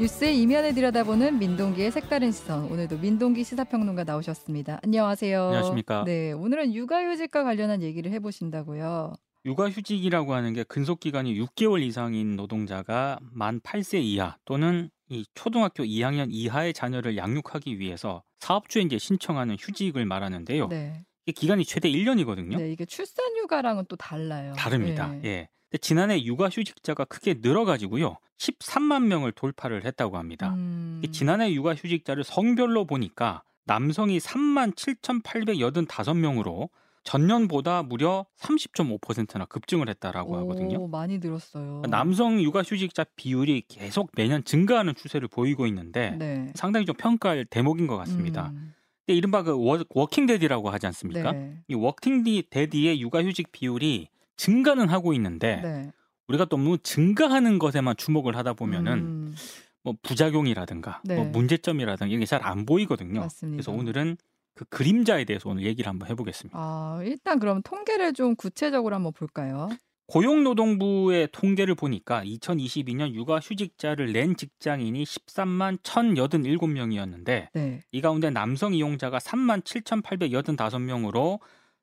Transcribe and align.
뉴스의 0.00 0.40
이면을 0.40 0.72
들여다보는 0.72 1.38
민동기의 1.38 1.90
색다른 1.90 2.32
시선. 2.32 2.64
오늘도 2.72 2.96
민동기 3.00 3.44
시사평론가 3.44 4.04
나오셨습니다. 4.04 4.80
안녕하세요. 4.82 5.44
안녕하십니까. 5.44 6.04
네, 6.06 6.32
오늘은 6.32 6.72
육아휴직과 6.72 7.44
관련한 7.44 7.82
얘기를 7.82 8.10
해보신다고요. 8.12 9.12
육아휴직이라고 9.44 10.32
하는 10.32 10.54
게 10.54 10.62
근속 10.62 11.00
기간이 11.00 11.38
6개월 11.38 11.82
이상인 11.82 12.34
노동자가 12.36 13.18
만 13.30 13.60
8세 13.60 14.00
이하 14.00 14.38
또는 14.46 14.88
이 15.10 15.26
초등학교 15.34 15.84
2학년 15.84 16.28
이하의 16.30 16.72
자녀를 16.72 17.18
양육하기 17.18 17.78
위해서 17.78 18.22
사업주에 18.38 18.80
이제 18.80 18.96
신청하는 18.96 19.56
휴직을 19.60 20.06
말하는데요. 20.06 20.68
네. 20.68 21.04
이게 21.26 21.32
기간이 21.38 21.66
최대 21.66 21.90
1년이거든요. 21.90 22.56
네, 22.56 22.72
이게 22.72 22.86
출산휴가랑은 22.86 23.84
또 23.90 23.96
달라요. 23.96 24.54
다릅니다. 24.56 25.08
네. 25.08 25.20
예. 25.24 25.48
지난해 25.78 26.22
육아휴직자가 26.24 27.04
크게 27.04 27.36
늘어가지고요. 27.40 28.16
13만 28.38 29.04
명을 29.04 29.32
돌파를 29.32 29.84
했다고 29.84 30.16
합니다. 30.16 30.54
음, 30.54 31.00
이 31.04 31.12
지난해 31.12 31.52
육아휴직자를 31.52 32.24
성별로 32.24 32.84
보니까 32.86 33.42
남성이 33.64 34.18
3만 34.18 34.74
7,885명으로 34.74 36.70
전년보다 37.04 37.82
무려 37.82 38.26
30.5%나 38.38 39.44
급증을 39.46 39.88
했다라고 39.88 40.36
하거든요. 40.38 40.80
오, 40.80 40.88
많이 40.88 41.18
늘었어요. 41.18 41.82
남성 41.88 42.40
육아휴직자 42.42 43.04
비율이 43.16 43.64
계속 43.68 44.10
매년 44.16 44.44
증가하는 44.44 44.94
추세를 44.94 45.28
보이고 45.28 45.66
있는데 45.66 46.10
네. 46.18 46.52
상당히 46.54 46.86
좀 46.86 46.94
평가할 46.96 47.46
대목인 47.46 47.86
것 47.86 47.96
같습니다. 47.98 48.50
음, 48.50 48.74
근데 49.06 49.16
이른바 49.16 49.42
그 49.42 49.56
워, 49.56 49.82
working 49.90 50.26
daddy라고 50.26 50.70
하지 50.70 50.86
않습니까? 50.86 51.32
네. 51.32 51.56
이 51.68 51.74
working 51.74 52.24
데디의 52.50 53.00
육아휴직 53.00 53.50
비율이 53.52 54.08
증가는 54.40 54.88
하고 54.88 55.12
있는데 55.12 55.60
네. 55.62 55.92
우리가 56.28 56.46
너무 56.46 56.78
증가하는 56.78 57.58
것에만 57.58 57.96
주목을 57.98 58.36
하다 58.36 58.54
보면은 58.54 58.92
음, 58.92 59.34
뭐 59.82 59.94
부작용이라든가 60.02 61.02
네. 61.04 61.16
뭐 61.16 61.26
문제점이라든가 61.26 62.10
이게 62.10 62.24
잘 62.24 62.40
안 62.42 62.64
보이거든요. 62.64 63.20
맞습니다. 63.20 63.56
그래서 63.56 63.70
오늘은 63.70 64.16
그 64.54 64.64
그림자에 64.64 65.24
대해서 65.24 65.50
오늘 65.50 65.64
얘기를 65.64 65.90
한번 65.90 66.08
해보겠습니다. 66.08 66.58
아, 66.58 67.02
일단 67.04 67.38
그럼 67.38 67.60
통계를 67.62 68.14
좀 68.14 68.34
구체적으로 68.34 68.94
한번 68.94 69.12
볼까요? 69.12 69.68
고용노동부의 70.06 71.28
통계를 71.32 71.74
보니까 71.74 72.24
2022년 72.24 73.12
육아휴직자를 73.12 74.12
낸 74.12 74.36
직장인이 74.36 75.04
13만 75.04 75.82
1,087명이었는데 75.82 77.48
네. 77.52 77.80
이 77.92 78.00
가운데 78.00 78.30
남성 78.30 78.72
이용자가 78.72 79.18
3만 79.18 79.62
7,885명으로 79.64 81.40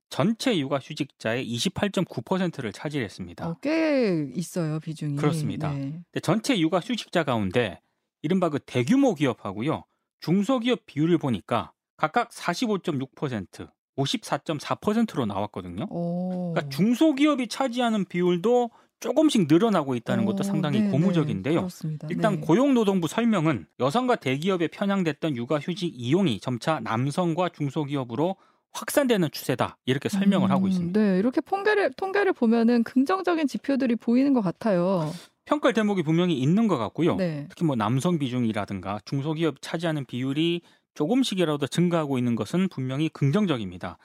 전체 0.10 0.58
육아 0.58 0.78
휴직자의 0.78 1.46
28.9%를 1.56 2.72
차지했습니다. 2.72 3.48
어, 3.48 3.58
꽤 3.62 4.30
있어요 4.34 4.80
비중이. 4.80 5.18
그렇습니다. 5.18 5.72
네. 5.74 6.02
전체 6.22 6.58
육아 6.60 6.80
휴직자 6.80 7.24
가운데 7.24 7.80
이른바 8.22 8.50
그 8.50 8.60
대규모 8.60 9.14
기업하고요 9.16 9.84
중소기업 10.22 10.86
비율을 10.86 11.18
보니까 11.18 11.72
각각 11.98 12.30
45.6%, 12.30 13.70
54.4%로 13.98 15.26
나왔거든요. 15.26 15.88
오. 15.90 16.54
그러니까 16.54 16.76
중소기업이 16.76 17.48
차지하는 17.48 18.06
비율도 18.06 18.70
조금씩 19.00 19.48
늘어나고 19.48 19.96
있다는 19.96 20.26
것도 20.26 20.40
오, 20.40 20.44
상당히 20.44 20.82
네, 20.82 20.90
고무적인데요. 20.90 21.68
네. 21.68 21.98
일단 22.10 22.36
네. 22.36 22.42
고용노동부 22.42 23.08
설명은 23.08 23.68
여성과 23.80 24.16
대기업에 24.16 24.68
편향됐던 24.70 25.36
육아휴직 25.36 25.94
이용이 25.96 26.40
점차 26.40 26.80
남성과 26.80 27.50
중소기업으로 27.50 28.38
확산되는 28.74 29.30
추세다 29.32 29.78
이렇게 29.86 30.10
설명을 30.10 30.52
하고 30.52 30.66
음, 30.66 30.70
있습니다. 30.70 31.00
네, 31.00 31.20
이렇게 31.20 31.42
통계를 31.42 31.94
통계를 31.94 32.34
보면은 32.34 32.84
긍정적인 32.84 33.48
지표들이 33.48 33.96
보이는 33.96 34.34
것 34.34 34.42
같아요. 34.42 35.12
평가할 35.46 35.74
대목이 35.74 36.04
분명히 36.04 36.38
있는 36.38 36.68
것 36.68 36.78
같고요. 36.78 37.16
네. 37.16 37.46
특히 37.50 37.66
뭐 37.66 37.76
남성 37.76 38.20
비중이라든가 38.20 39.00
중소기업 39.06 39.62
차지하는 39.62 40.06
비율이 40.06 40.62
조금씩이라도 40.94 41.68
증가하고 41.68 42.18
있는 42.18 42.36
것은 42.36 42.68
분명히 42.70 43.08
긍정적입니다. 43.10 43.98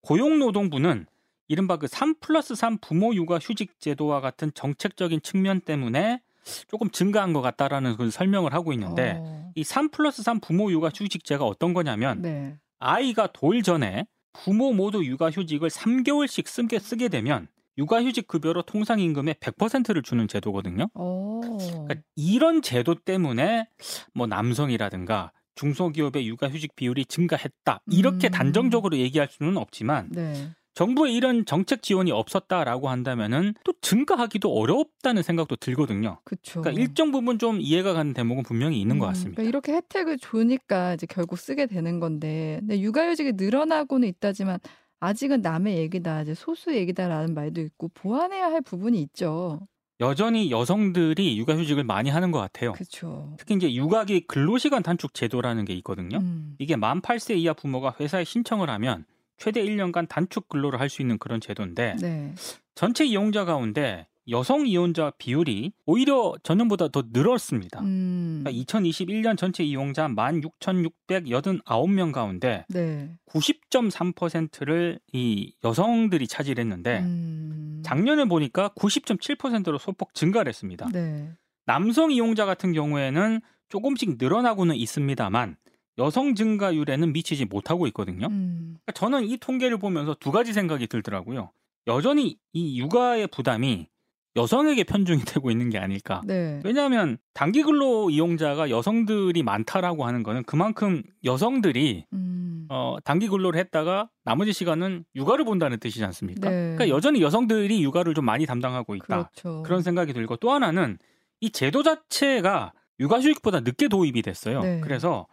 고용노동부는 0.00 1.06
이른바 1.46 1.76
그3 1.78 2.20
플러스 2.20 2.54
3 2.54 2.78
부모 2.78 3.14
육아 3.14 3.38
휴직 3.38 3.80
제도와 3.80 4.20
같은 4.20 4.50
정책적인 4.54 5.20
측면 5.22 5.60
때문에 5.60 6.20
조금 6.66 6.90
증가한 6.90 7.32
것 7.32 7.40
같다라는 7.42 7.96
그 7.96 8.10
설명을 8.10 8.52
하고 8.54 8.72
있는데 8.72 9.16
어, 9.18 9.52
이3 9.56 9.92
플러스 9.92 10.22
3 10.22 10.40
부모 10.40 10.70
육아 10.70 10.88
휴직제가 10.88 11.44
어떤 11.44 11.74
거냐면 11.74 12.22
네. 12.22 12.58
아이가 12.78 13.28
돌 13.32 13.62
전에 13.62 14.06
부모 14.32 14.72
모두 14.72 15.04
육아휴직을 15.04 15.68
3개월씩 15.68 16.46
쓰게, 16.46 16.78
쓰게 16.78 17.08
되면 17.08 17.48
육아휴직 17.78 18.26
급여로 18.26 18.62
통상 18.62 18.98
임금의 18.98 19.34
100%를 19.34 20.02
주는 20.02 20.26
제도거든요. 20.26 20.88
어. 20.94 21.40
그러니까 21.40 21.94
이런 22.16 22.60
제도 22.60 22.94
때문에 22.94 23.68
뭐 24.14 24.26
남성이라든가 24.26 25.32
중소기업의 25.54 26.26
육아휴직 26.28 26.76
비율이 26.76 27.06
증가했다 27.06 27.80
이렇게 27.90 28.28
음. 28.28 28.30
단정적으로 28.30 28.96
얘기할 28.96 29.28
수는 29.28 29.56
없지만 29.56 30.08
네. 30.12 30.50
정부의 30.78 31.12
이런 31.12 31.44
정책 31.44 31.82
지원이 31.82 32.12
없었다라고 32.12 32.88
한다면은 32.88 33.54
또 33.64 33.72
증가하기도 33.80 34.48
어렵다는 34.48 35.24
생각도 35.24 35.56
들거든요. 35.56 36.20
그렇죠. 36.22 36.62
그러니까 36.62 36.80
일정 36.80 37.10
부분 37.10 37.40
좀 37.40 37.60
이해가 37.60 37.94
가는 37.94 38.14
대목은 38.14 38.44
분명히 38.44 38.80
있는 38.80 39.00
것 39.00 39.06
음, 39.06 39.08
같습니다. 39.08 39.42
그러니까 39.42 39.48
이렇게 39.48 39.72
혜택을 39.72 40.18
주니까 40.18 40.94
이제 40.94 41.04
결국 41.10 41.36
쓰게 41.36 41.66
되는 41.66 41.98
건데, 41.98 42.58
근데 42.60 42.80
육아휴직이 42.80 43.32
늘어나고는 43.32 44.06
있다지만 44.06 44.60
아직은 45.00 45.40
남의 45.40 45.78
얘기다, 45.78 46.22
이제 46.22 46.34
소수 46.34 46.72
얘기다라는 46.72 47.34
말도 47.34 47.60
있고 47.60 47.88
보완해야 47.88 48.44
할 48.44 48.60
부분이 48.60 49.02
있죠. 49.02 49.66
여전히 49.98 50.52
여성들이 50.52 51.38
육아휴직을 51.38 51.82
많이 51.82 52.08
하는 52.08 52.30
것 52.30 52.38
같아요. 52.38 52.70
그렇죠. 52.70 53.34
특히 53.36 53.56
이제 53.56 53.74
육아기 53.74 54.28
근로시간 54.28 54.84
단축 54.84 55.12
제도라는 55.12 55.64
게 55.64 55.74
있거든요. 55.74 56.18
음, 56.18 56.54
이게 56.60 56.76
만 56.76 57.00
8세 57.02 57.36
이하 57.36 57.52
부모가 57.52 57.96
회사에 57.98 58.22
신청을 58.22 58.70
하면 58.70 59.06
최대 59.38 59.62
1년간 59.64 60.08
단축 60.08 60.48
근로를 60.48 60.80
할 60.80 60.88
수 60.88 61.02
있는 61.02 61.18
그런 61.18 61.40
제도인데 61.40 61.96
네. 62.00 62.34
전체 62.74 63.04
이용자 63.04 63.44
가운데 63.44 64.06
여성 64.30 64.66
이용자 64.66 65.12
비율이 65.18 65.72
오히려 65.86 66.34
전년보다 66.42 66.88
더 66.88 67.02
늘었습니다. 67.12 67.80
음, 67.80 68.42
그러니까 68.44 68.62
2021년 68.64 69.36
전체 69.38 69.64
이용자 69.64 70.08
16,689명 70.08 72.12
가운데 72.12 72.64
네. 72.68 73.10
90.3%를 73.26 74.98
이 75.12 75.54
여성들이 75.64 76.28
차지했는데 76.28 76.98
음, 77.00 77.82
작년에 77.84 78.24
보니까 78.26 78.68
90.7%로 78.70 79.78
소폭 79.78 80.14
증가를 80.14 80.50
했습니다. 80.50 80.88
네. 80.92 81.30
남성 81.64 82.10
이용자 82.10 82.44
같은 82.44 82.72
경우에는 82.72 83.40
조금씩 83.68 84.16
늘어나고는 84.18 84.74
있습니다만 84.76 85.56
여성 85.98 86.34
증가율에는 86.34 87.12
미치지 87.12 87.44
못하고 87.44 87.86
있거든요. 87.88 88.26
음, 88.28 88.76
그러니까 88.84 88.92
저는 88.92 89.24
이 89.24 89.36
통계를 89.36 89.78
보면서 89.78 90.14
두 90.18 90.30
가지 90.30 90.52
생각이 90.52 90.86
들더라고요. 90.86 91.50
여전히 91.86 92.38
이 92.52 92.78
육아의 92.80 93.28
부담이 93.28 93.88
여성에게 94.36 94.84
편중이 94.84 95.22
되고 95.26 95.50
있는 95.50 95.70
게 95.70 95.78
아닐까. 95.78 96.22
네. 96.24 96.60
왜냐하면 96.64 97.18
단기 97.34 97.62
근로 97.62 98.10
이용자가 98.10 98.70
여성들이 98.70 99.42
많다라고 99.42 100.06
하는 100.06 100.22
거는 100.22 100.44
그만큼 100.44 101.02
여성들이 101.24 102.04
음, 102.12 102.66
어, 102.68 102.98
단기 103.02 103.26
근로를 103.26 103.58
했다가 103.58 104.08
나머지 104.24 104.52
시간은 104.52 105.04
육아를 105.16 105.44
본다는 105.44 105.78
뜻이지 105.80 106.04
않습니까? 106.04 106.48
네. 106.48 106.74
그러니까 106.76 106.88
여전히 106.88 107.20
여성들이 107.20 107.82
육아를 107.82 108.14
좀 108.14 108.24
많이 108.24 108.46
담당하고 108.46 108.94
있다. 108.94 109.30
그렇죠. 109.30 109.62
그런 109.64 109.82
생각이 109.82 110.12
들고 110.12 110.36
또 110.36 110.52
하나는 110.52 110.98
이 111.40 111.50
제도 111.50 111.82
자체가 111.82 112.72
육아 113.00 113.16
휴직보다 113.18 113.60
늦게 113.60 113.88
도입이 113.88 114.22
됐어요. 114.22 114.60
네. 114.60 114.80
그래서 114.80 115.26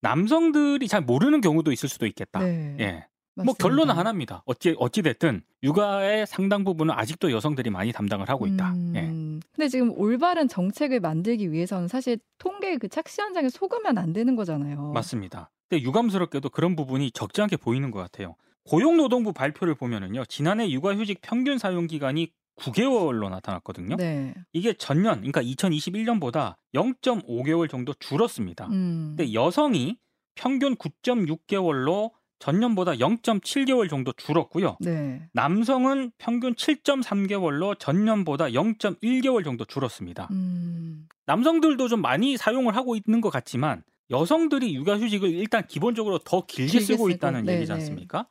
남성들이 0.00 0.88
잘 0.88 1.00
모르는 1.02 1.40
경우도 1.40 1.72
있을 1.72 1.88
수도 1.88 2.06
있겠다. 2.06 2.40
네. 2.40 2.76
예. 2.80 3.06
뭐 3.34 3.44
맞습니다. 3.44 3.62
결론은 3.62 3.94
하나입니다. 3.94 4.42
어찌 4.46 4.74
어찌 4.78 5.02
됐든 5.02 5.42
육아의 5.62 6.26
상당 6.26 6.64
부분은 6.64 6.92
아직도 6.92 7.30
여성들이 7.30 7.70
많이 7.70 7.92
담당을 7.92 8.28
하고 8.28 8.46
있다. 8.48 8.74
예. 8.96 9.02
음, 9.02 9.40
근데 9.54 9.68
지금 9.68 9.92
올바른 9.96 10.48
정책을 10.48 10.98
만들기 10.98 11.52
위해서는 11.52 11.86
사실 11.86 12.18
통계 12.38 12.76
그 12.78 12.88
착시 12.88 13.20
현장에 13.20 13.48
속으면 13.48 13.96
안 13.96 14.12
되는 14.12 14.34
거잖아요. 14.34 14.90
맞습니다. 14.92 15.50
근데 15.68 15.84
유감스럽게도 15.84 16.50
그런 16.50 16.74
부분이 16.74 17.12
적지 17.12 17.40
않게 17.42 17.58
보이는 17.58 17.90
것 17.92 18.00
같아요. 18.00 18.34
고용노동부 18.64 19.32
발표를 19.32 19.74
보면은요, 19.74 20.24
지난해 20.26 20.68
육아휴직 20.70 21.20
평균 21.22 21.58
사용 21.58 21.86
기간이 21.86 22.32
9개월로 22.58 23.30
나타났거든요. 23.30 23.96
네. 23.96 24.34
이게 24.52 24.72
전년, 24.72 25.16
그러니까 25.16 25.42
2021년보다 25.42 26.56
0.5개월 26.74 27.70
정도 27.70 27.94
줄었습니다. 27.98 28.66
음. 28.66 29.14
근데 29.16 29.32
여성이 29.32 29.98
평균 30.34 30.76
9.6개월로 30.76 32.12
전년보다 32.38 32.92
0.7개월 32.92 33.90
정도 33.90 34.12
줄었고요. 34.12 34.76
네. 34.80 35.28
남성은 35.32 36.12
평균 36.18 36.54
7.3개월로 36.54 37.78
전년보다 37.78 38.46
0.1개월 38.50 39.44
정도 39.44 39.64
줄었습니다. 39.64 40.28
음. 40.30 41.08
남성들도 41.26 41.88
좀 41.88 42.00
많이 42.00 42.36
사용을 42.36 42.76
하고 42.76 42.94
있는 42.94 43.20
것 43.20 43.30
같지만 43.30 43.82
여성들이 44.10 44.74
육아휴직을 44.74 45.30
일단 45.30 45.66
기본적으로 45.66 46.18
더 46.18 46.46
길게 46.46 46.78
길게 46.78 46.86
쓰고 46.86 47.10
있다는 47.10 47.44
네, 47.44 47.56
얘기지 47.56 47.72
네. 47.72 47.74
않습니까? 47.74 48.26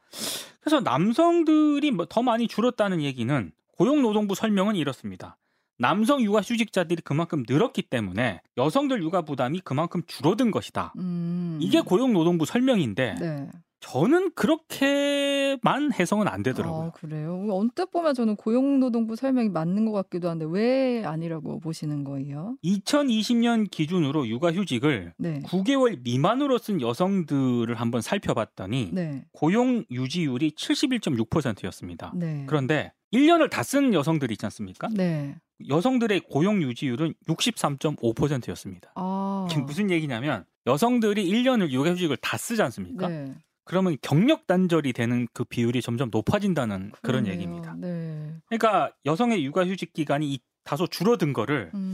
그래서 0.61 0.79
남성들이 0.81 1.91
뭐더 1.91 2.23
많이 2.23 2.47
줄었다는 2.47 3.01
얘기는 3.01 3.51
고용노동부 3.77 4.35
설명은 4.35 4.75
이렇습니다. 4.75 5.37
남성 5.79 6.21
육아 6.21 6.39
휴직자들이 6.39 7.03
그만큼 7.03 7.43
늘었기 7.47 7.83
때문에 7.83 8.41
여성들 8.57 9.01
육아 9.03 9.21
부담이 9.21 9.61
그만큼 9.63 10.01
줄어든 10.07 10.49
것이다. 10.51 10.93
음. 10.97 11.59
이게 11.61 11.81
고용노동부 11.81 12.45
설명인데 12.45 13.15
네. 13.19 13.47
저는 13.79 14.31
그렇게만 14.33 15.93
해석은 15.93 16.27
안 16.27 16.41
되더라고요. 16.41 16.87
아, 16.87 16.91
그래요. 16.91 17.45
언뜻 17.51 17.91
보면 17.91 18.15
저는 18.15 18.35
고용노동부 18.35 19.15
설명이 19.15 19.49
맞는 19.49 19.85
것 19.85 19.91
같기도 19.91 20.29
한데 20.29 20.47
왜 20.49 21.05
아니라고 21.05 21.59
보시는 21.59 22.03
거예요? 22.03 22.57
2020년 22.63 23.69
기준으로 23.69 24.27
육아휴직을 24.27 25.13
네. 25.17 25.41
9개월 25.41 26.01
미만으로 26.01 26.57
쓴 26.57 26.81
여성들을 26.81 27.73
한번 27.75 28.01
살펴봤더니 28.01 28.89
네. 28.93 29.23
고용 29.31 29.85
유지율이 29.91 30.51
71.6%였습니다. 30.51 32.11
네. 32.15 32.45
그런데 32.47 32.91
1년을 33.13 33.49
다 33.49 33.63
쓴 33.63 33.93
여성들이 33.93 34.33
있지 34.33 34.45
않습니까? 34.45 34.87
네. 34.91 35.35
여성들의 35.69 36.21
고용 36.29 36.61
유지율은 36.61 37.13
63.5%였습니다. 37.27 38.91
아. 38.95 39.47
지금 39.49 39.65
무슨 39.65 39.89
얘기냐면 39.89 40.45
여성들이 40.65 41.25
1년을 41.29 41.71
육아휴직을 41.71 42.17
다 42.17 42.37
쓰지 42.37 42.61
않습니까? 42.63 43.07
네. 43.07 43.33
그러면 43.65 43.97
경력 44.01 44.47
단절이 44.47 44.93
되는 44.93 45.27
그 45.33 45.43
비율이 45.43 45.81
점점 45.81 46.09
높아진다는 46.11 46.91
그런 47.01 47.23
그러네요. 47.23 47.33
얘기입니다. 47.33 47.75
네. 47.77 48.33
그러니까 48.47 48.91
여성의 49.05 49.43
육아휴직 49.45 49.93
기간이 49.93 50.33
이- 50.33 50.39
다소 50.63 50.85
줄어든 50.87 51.31
거를 51.33 51.71
음. 51.73 51.93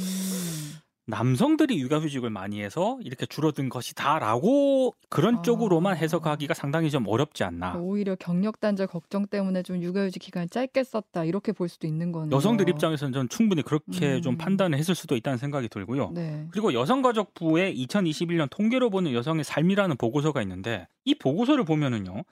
남성들이 1.05 1.79
육아휴직을 1.81 2.29
많이 2.29 2.61
해서 2.61 2.97
이렇게 3.01 3.25
줄어든 3.25 3.67
것이다라고 3.67 4.93
그런 5.09 5.37
아. 5.37 5.41
쪽으로만 5.41 5.97
해석하기가 5.97 6.53
상당히 6.53 6.89
좀 6.89 7.07
어렵지 7.07 7.43
않나. 7.43 7.75
오히려 7.75 8.15
경력 8.15 8.61
단절 8.61 8.87
걱정 8.87 9.27
때문에 9.27 9.63
좀 9.63 9.81
육아휴직 9.81 10.21
기간을 10.21 10.47
짧게 10.47 10.83
썼다 10.83 11.25
이렇게 11.25 11.51
볼 11.51 11.67
수도 11.67 11.87
있는 11.87 12.13
거네요. 12.13 12.33
여성들 12.33 12.69
입장에서는 12.69 13.11
전 13.11 13.27
충분히 13.27 13.63
그렇게 13.63 14.15
음. 14.15 14.21
좀 14.21 14.37
판단을 14.37 14.77
했을 14.77 14.95
수도 14.95 15.17
있다는 15.17 15.37
생각이 15.37 15.67
들고요. 15.67 16.11
네. 16.13 16.47
그리고 16.51 16.73
여성가족부의 16.73 17.75
2021년 17.85 18.47
통계로 18.49 18.89
보는 18.89 19.13
여성의 19.13 19.43
삶이라는 19.43 19.97
보고서가 19.97 20.41
있는데 20.43 20.87
이 21.03 21.15
보고서를 21.15 21.65
보면은요. 21.65 22.23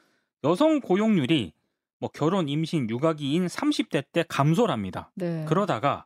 여성 0.46 0.80
고용률이 0.80 1.54
뭐 2.00 2.10
결혼, 2.10 2.48
임신, 2.50 2.90
육아기인 2.90 3.46
30대 3.46 4.04
때 4.12 4.24
감소를 4.28 4.74
합니다. 4.74 5.12
네. 5.14 5.46
그러다가 5.48 6.06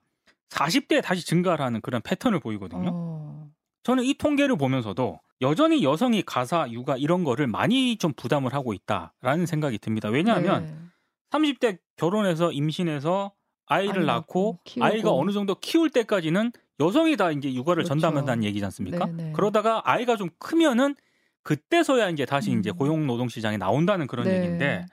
40대에 0.50 1.02
다시 1.04 1.26
증가를 1.26 1.64
하는 1.64 1.82
그런 1.82 2.02
패턴을 2.02 2.40
보이거든요. 2.40 2.92
어. 2.94 3.50
저는 3.84 4.04
이 4.04 4.14
통계를 4.16 4.58
보면서도 4.58 5.20
여전히 5.42 5.84
여성이 5.84 6.22
가사, 6.22 6.68
육아 6.72 6.98
이런 6.98 7.24
거를 7.24 7.48
많이 7.48 7.98
좀 7.98 8.14
부담을 8.14 8.54
하고 8.54 8.74
있다라는 8.74 9.46
생각이 9.46 9.78
듭니다. 9.80 10.10
왜냐하면 10.10 10.66
네. 10.66 10.76
30대 11.32 11.78
결혼해서 11.98 12.52
임신해서 12.52 13.34
아이를 13.68 14.02
아이 14.02 14.06
낳고 14.06 14.06
낳고 14.06 14.60
키우고. 14.64 14.86
아이가 14.86 15.12
어느 15.12 15.32
정도 15.32 15.56
키울 15.56 15.90
때까지는 15.90 16.52
여성이 16.80 17.18
다 17.18 17.32
이제 17.32 17.54
육아를 17.54 17.84
그렇죠. 17.84 17.90
전담한다는 17.90 18.44
얘기지 18.44 18.64
않습니까? 18.66 19.06
네, 19.08 19.12
네. 19.12 19.32
그러다가 19.34 19.82
아이가 19.86 20.16
좀 20.18 20.30
크면은 20.40 20.96
그때서야 21.46 22.10
이제 22.10 22.26
다시 22.26 22.52
음. 22.52 22.60
이제 22.60 22.72
고용 22.72 23.06
노동 23.06 23.30
시장에 23.30 23.56
나온다는 23.58 24.08
그런 24.08 24.26
네. 24.26 24.38
얘기인데 24.38 24.86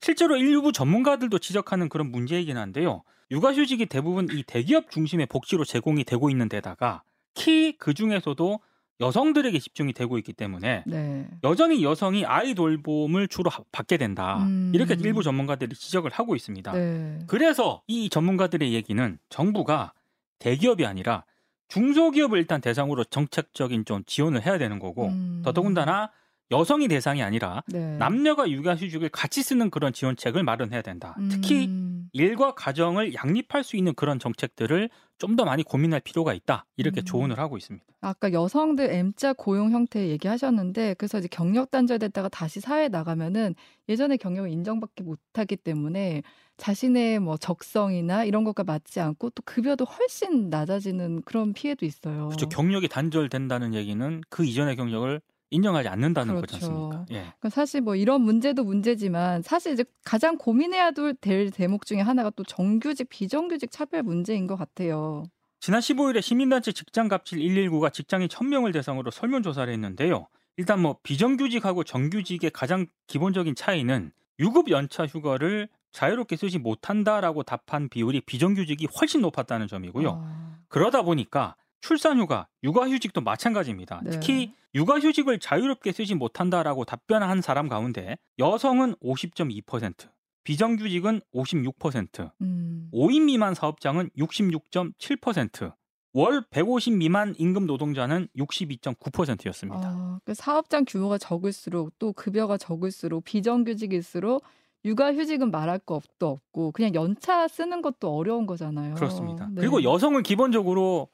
실제로 0.00 0.36
일부 0.36 0.70
전문가들도 0.72 1.38
지적하는 1.40 1.88
그런 1.88 2.10
문제이긴 2.12 2.56
한데요. 2.56 3.02
육아휴직이 3.32 3.86
대부분 3.86 4.28
이 4.32 4.44
대기업 4.44 4.90
중심의 4.92 5.26
복지로 5.26 5.64
제공이 5.64 6.04
되고 6.04 6.30
있는 6.30 6.48
데다가 6.48 7.02
특히 7.34 7.76
그 7.78 7.94
중에서도 7.94 8.60
여성들에게 9.00 9.58
집중이 9.58 9.92
되고 9.92 10.18
있기 10.18 10.32
때문에 10.32 10.84
네. 10.86 11.28
여전히 11.44 11.82
여성이 11.82 12.24
아이 12.24 12.54
돌봄을 12.54 13.26
주로 13.28 13.50
하- 13.50 13.62
받게 13.72 13.96
된다. 13.96 14.38
음. 14.44 14.70
이렇게 14.74 14.94
일부 15.00 15.22
전문가들이 15.24 15.74
지적을 15.74 16.12
하고 16.12 16.36
있습니다. 16.36 16.72
네. 16.72 17.18
그래서 17.26 17.82
이 17.88 18.08
전문가들의 18.08 18.72
얘기는 18.72 19.18
정부가 19.30 19.92
대기업이 20.38 20.86
아니라 20.86 21.24
중소기업을 21.68 22.38
일단 22.38 22.60
대상으로 22.60 23.04
정책적인 23.04 23.84
좀 23.84 24.02
지원을 24.06 24.44
해야 24.44 24.58
되는 24.58 24.78
거고 24.78 25.08
음. 25.08 25.42
더더군다나 25.44 26.10
여성이 26.50 26.88
대상이 26.88 27.22
아니라 27.22 27.62
네. 27.68 27.96
남녀가 27.98 28.48
육아휴직을 28.48 29.10
같이 29.10 29.42
쓰는 29.42 29.70
그런 29.70 29.92
지원책을 29.92 30.42
마련해야 30.42 30.80
된다. 30.80 31.14
특히 31.30 31.66
음. 31.66 32.08
일과 32.12 32.54
가정을 32.54 33.14
양립할 33.14 33.62
수 33.62 33.76
있는 33.76 33.94
그런 33.94 34.18
정책들을 34.18 34.88
좀 35.18 35.36
더 35.36 35.44
많이 35.44 35.62
고민할 35.62 36.00
필요가 36.00 36.34
있다. 36.34 36.64
이렇게 36.76 37.02
음. 37.02 37.04
조언을 37.04 37.38
하고 37.38 37.56
있습니다. 37.56 37.84
아까 38.00 38.32
여성들 38.32 38.90
M자 38.92 39.32
고용 39.32 39.70
형태 39.70 40.08
얘기하셨는데 40.08 40.94
그래서 40.94 41.18
이제 41.18 41.28
경력 41.30 41.70
단절됐다가 41.70 42.28
다시 42.28 42.60
사회에 42.60 42.88
나가면은 42.88 43.54
예전에 43.88 44.16
경력을 44.16 44.50
인정받기 44.50 45.02
못하기 45.02 45.56
때문에 45.56 46.22
자신의 46.56 47.20
뭐 47.20 47.36
적성이나 47.36 48.24
이런 48.24 48.44
것과 48.44 48.64
맞지 48.64 49.00
않고 49.00 49.30
또 49.30 49.42
급여도 49.44 49.84
훨씬 49.84 50.50
낮아지는 50.50 51.22
그런 51.22 51.52
피해도 51.52 51.86
있어요. 51.86 52.28
그렇죠. 52.28 52.48
경력이 52.48 52.88
단절된다는 52.88 53.74
얘기는 53.74 54.20
그 54.28 54.44
이전의 54.44 54.76
경력을 54.76 55.20
인정하지 55.50 55.88
않는다는 55.88 56.34
거지 56.40 56.58
그렇죠. 56.58 56.66
않습니까? 56.66 57.06
예. 57.10 57.14
그러니까 57.20 57.50
사실 57.50 57.80
뭐 57.80 57.96
이런 57.96 58.20
문제도 58.20 58.62
문제지만 58.62 59.42
사실 59.42 59.72
이제 59.72 59.84
가장 60.04 60.36
고민해야 60.36 60.92
될 61.20 61.50
대목 61.50 61.86
중에 61.86 62.00
하나가 62.00 62.30
또 62.30 62.44
정규직 62.44 63.08
비정규직 63.08 63.70
차별 63.70 64.02
문제인 64.02 64.46
것 64.46 64.56
같아요. 64.56 65.24
지난 65.60 65.80
15일에 65.80 66.22
시민단체 66.22 66.72
직장갑질 66.72 67.38
119가 67.38 67.92
직장인 67.92 68.28
1000명을 68.28 68.72
대상으로 68.72 69.10
설문조사를 69.10 69.72
했는데요. 69.72 70.28
일단 70.56 70.80
뭐 70.80 70.98
비정규직하고 71.02 71.84
정규직의 71.84 72.50
가장 72.50 72.86
기본적인 73.06 73.54
차이는 73.54 74.12
유급 74.40 74.70
연차 74.70 75.06
휴가를 75.06 75.68
자유롭게 75.92 76.36
쓰지 76.36 76.58
못한다라고 76.58 77.42
답한 77.42 77.88
비율이 77.88 78.20
비정규직이 78.22 78.86
훨씬 79.00 79.20
높았다는 79.20 79.66
점이고요. 79.66 80.20
아, 80.22 80.58
그러다 80.68 81.02
보니까 81.02 81.56
출산휴가, 81.80 82.48
육아휴직도 82.62 83.20
마찬가지입니다. 83.20 84.00
네. 84.04 84.10
특히 84.10 84.54
육아휴직을 84.74 85.38
자유롭게 85.38 85.92
쓰지 85.92 86.14
못한다라고 86.14 86.84
답변한 86.84 87.40
사람 87.40 87.68
가운데 87.68 88.16
여성은 88.38 88.96
50.2%, 88.96 90.08
비정규직은 90.44 91.20
56%, 91.34 92.30
음, 92.42 92.90
5인 92.92 93.24
미만 93.24 93.54
사업장은 93.54 94.10
66.7%, 94.16 95.72
월 96.14 96.42
150 96.50 96.96
미만 96.96 97.34
임금 97.38 97.66
노동자는 97.66 98.28
62.9%였습니다. 98.36 99.88
아, 99.88 100.20
그 100.24 100.34
사업장 100.34 100.84
규모가 100.86 101.18
적을수록 101.18 101.98
또 101.98 102.12
급여가 102.12 102.56
적을수록 102.56 103.24
비정규직일수록 103.24 104.42
육아휴직은 104.84 105.50
말할 105.50 105.80
것도 105.80 106.28
없고 106.28 106.72
그냥 106.72 106.94
연차 106.94 107.46
쓰는 107.48 107.82
것도 107.82 108.14
어려운 108.14 108.46
거잖아요. 108.46 108.94
그렇습니다. 108.94 109.48
네. 109.48 109.60
그리고 109.60 109.82
여성은 109.82 110.22
기본적으로 110.22 111.08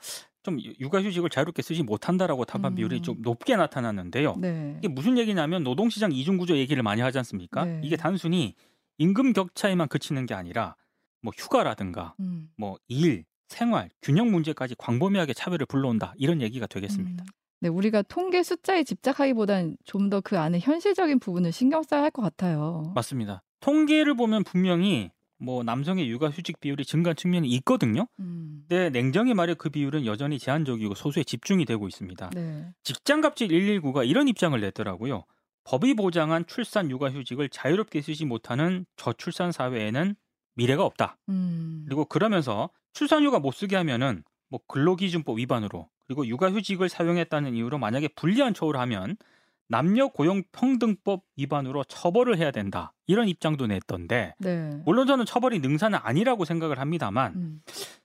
좀 0.44 0.58
육아휴직을 0.78 1.30
자유롭게 1.30 1.62
쓰지 1.62 1.82
못한다라고 1.82 2.44
답한 2.44 2.72
음. 2.72 2.76
비율이 2.76 3.00
좀 3.00 3.16
높게 3.22 3.56
나타났는데요. 3.56 4.36
네. 4.38 4.76
이게 4.78 4.88
무슨 4.88 5.18
얘기냐면 5.18 5.64
노동시장 5.64 6.12
이중구조 6.12 6.56
얘기를 6.58 6.82
많이 6.82 7.00
하지 7.00 7.18
않습니까? 7.18 7.64
네. 7.64 7.80
이게 7.82 7.96
단순히 7.96 8.54
임금 8.98 9.32
격차에만 9.32 9.88
그치는 9.88 10.26
게 10.26 10.34
아니라 10.34 10.76
뭐 11.22 11.32
휴가라든가 11.36 12.14
음. 12.20 12.50
뭐 12.58 12.76
일, 12.88 13.24
생활, 13.48 13.88
균형 14.02 14.30
문제까지 14.30 14.74
광범위하게 14.76 15.32
차별을 15.32 15.64
불러온다 15.66 16.12
이런 16.18 16.42
얘기가 16.42 16.66
되겠습니다. 16.66 17.24
음. 17.24 17.26
네, 17.60 17.68
우리가 17.70 18.02
통계 18.02 18.42
숫자에 18.42 18.84
집착하기보다는 18.84 19.78
좀더 19.86 20.20
그 20.20 20.38
안에 20.38 20.58
현실적인 20.58 21.18
부분을 21.18 21.50
신경 21.52 21.82
써야 21.82 22.02
할 22.02 22.10
것 22.10 22.20
같아요. 22.20 22.92
맞습니다. 22.94 23.42
통계를 23.60 24.14
보면 24.14 24.44
분명히 24.44 25.10
뭐 25.38 25.62
남성의 25.62 26.08
육아 26.08 26.28
휴직 26.28 26.60
비율이 26.60 26.84
증가한 26.84 27.16
측면이 27.16 27.48
있거든요. 27.56 28.06
음. 28.20 28.64
근데 28.68 28.90
냉정히 28.90 29.34
말해 29.34 29.54
그 29.54 29.68
비율은 29.68 30.06
여전히 30.06 30.38
제한적이고 30.38 30.94
소수에 30.94 31.24
집중이 31.24 31.64
되고 31.64 31.86
있습니다. 31.88 32.30
네. 32.30 32.72
직장갑질 32.82 33.48
119가 33.48 34.08
이런 34.08 34.28
입장을 34.28 34.58
냈더라고요. 34.58 35.24
법이 35.64 35.94
보장한 35.94 36.46
출산 36.46 36.90
육아 36.90 37.10
휴직을 37.10 37.48
자유롭게 37.48 38.02
쓰지 38.02 38.24
못하는 38.26 38.84
저출산 38.96 39.50
사회에는 39.52 40.14
미래가 40.54 40.84
없다. 40.84 41.16
음. 41.28 41.84
그리고 41.86 42.04
그러면서 42.04 42.70
출산 42.92 43.24
휴가 43.24 43.38
못 43.40 43.52
쓰게 43.52 43.76
하면은 43.76 44.22
뭐 44.48 44.60
근로기준법 44.68 45.38
위반으로 45.38 45.88
그리고 46.06 46.26
육아휴직을 46.26 46.88
사용했다는 46.88 47.54
이유로 47.54 47.78
만약에 47.78 48.08
불리한 48.08 48.54
처우를 48.54 48.78
하면 48.80 49.16
남녀 49.68 50.08
고용 50.08 50.42
평등법 50.52 51.24
위반으로 51.36 51.84
처벌을 51.84 52.38
해야 52.38 52.50
된다. 52.50 52.92
이런 53.06 53.28
입장도 53.28 53.66
냈던데 53.66 54.34
네. 54.38 54.70
물론 54.84 55.06
저는 55.06 55.24
처벌이 55.24 55.58
능사는 55.60 55.98
아니라고 56.02 56.44
생각을 56.44 56.78
합니다만 56.78 57.34
음. 57.34 57.62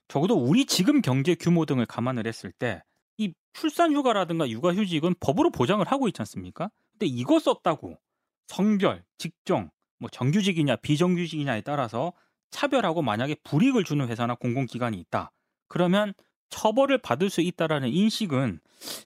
적어도 0.08 0.34
우리 0.36 0.66
지금 0.66 1.00
경제 1.02 1.34
규모 1.34 1.64
등을 1.66 1.86
감안을 1.86 2.26
했을 2.26 2.52
때 2.52 2.82
이 3.20 3.34
출산 3.52 3.92
휴가라든가 3.92 4.48
육아 4.48 4.72
휴직은 4.72 5.16
법으로 5.20 5.50
보장을 5.50 5.86
하고 5.86 6.08
있지 6.08 6.22
않습니까? 6.22 6.70
근데 6.92 7.04
이거 7.04 7.38
썼다고 7.38 7.98
성별, 8.46 9.04
직종, 9.18 9.70
뭐 9.98 10.08
정규직이냐 10.08 10.76
비정규직이냐에 10.76 11.60
따라서 11.60 12.14
차별하고 12.50 13.02
만약에 13.02 13.36
불이익을 13.44 13.84
주는 13.84 14.08
회사나 14.08 14.36
공공기관이 14.36 14.98
있다. 14.98 15.32
그러면 15.68 16.14
처벌을 16.48 16.96
받을 16.96 17.28
수 17.28 17.42
있다라는 17.42 17.90
인식은 17.90 18.60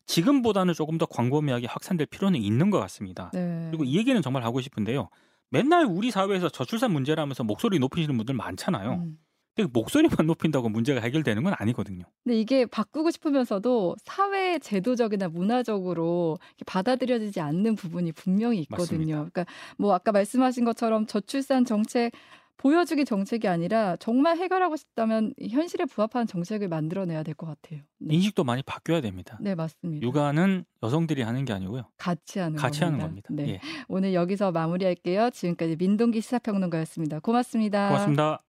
지금보다는 0.07 0.75
조금 0.75 0.99
더 0.99 1.07
광범위하게 1.07 1.67
확산될 1.67 2.07
필요는 2.07 2.41
있는 2.41 2.71
것 2.71 2.79
같습니다. 2.81 3.31
네. 3.35 3.69
그리고 3.71 3.85
이 3.85 3.97
얘기는 3.97 4.21
정말 4.23 4.45
하고 4.45 4.61
싶은데요. 4.61 5.09
맨날 5.51 5.85
우리 5.85 6.11
사회에서 6.11 6.49
저출산 6.49 6.93
문제라면서 6.93 7.45
목소리 7.45 7.79
높이시는 7.79 8.17
분들 8.17 8.35
많잖아요. 8.35 8.95
음. 8.95 9.19
근데 9.57 9.71
목소리만 9.73 10.27
높인다고 10.27 10.69
문제가 10.69 11.01
해결되는 11.01 11.45
건 11.45 11.55
아니거든요. 11.57 12.05
근데 12.25 12.41
이게 12.41 12.67
바꾸고 12.67 13.13
싶으면서도 13.13 13.95
사회 14.03 14.59
제도적이나 14.59 15.29
문화적으로 15.29 16.39
받아들여지지 16.67 17.41
않는 17.41 17.77
부분이 17.77 18.13
분명히 18.13 18.61
있거든요. 18.63 18.83
맞습니다. 18.83 19.17
그러니까 19.17 19.47
뭐 19.79 19.95
아까 19.95 20.11
말씀하신 20.11 20.65
것처럼 20.65 21.07
저출산 21.07 21.65
정책 21.65 22.11
보여주기 22.57 23.05
정책이 23.05 23.47
아니라 23.49 23.97
정말 23.97 24.39
해결하고 24.39 24.77
싶다면 24.77 25.35
현실에 25.51 25.85
부합하는 25.85 26.27
정책을 26.27 26.69
만들어내야 26.69 27.23
될 27.23 27.35
것 27.35 27.47
같아요. 27.47 27.81
네. 27.99 28.15
인식도 28.15 28.45
많이 28.45 28.63
바뀌어야 28.63 29.01
됩니다. 29.01 29.37
네, 29.41 29.55
맞습니다. 29.55 30.07
육아는 30.07 30.65
여성들이 30.83 31.23
하는 31.23 31.45
게 31.45 31.53
아니고요. 31.53 31.85
같이 31.99 32.39
하는 32.39 32.57
같이 32.57 32.85
하는 32.85 32.99
겁니다. 33.01 33.29
네. 33.31 33.49
예. 33.55 33.61
오늘 33.89 34.15
여기서 34.15 34.53
마무리할게요. 34.53 35.31
지금까지 35.31 35.77
민동기 35.77 36.21
시사평론가였습니다. 36.21 37.21
고맙습니다. 37.21 37.89
고맙습니다. 37.89 38.43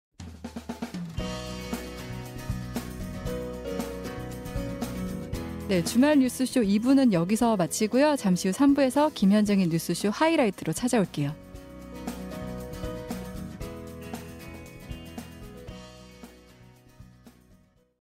네, 5.69 5.83
주말 5.83 6.19
뉴스쇼 6.19 6.61
2부는 6.61 7.13
여기서 7.13 7.55
마치고요. 7.55 8.15
잠시 8.17 8.49
후 8.49 8.53
3부에서 8.53 9.13
김현정의 9.13 9.67
뉴스쇼 9.67 10.09
하이라이트로 10.09 10.73
찾아올게요. 10.73 11.33